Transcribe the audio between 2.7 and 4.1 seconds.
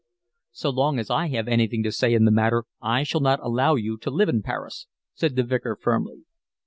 I shall not allow you to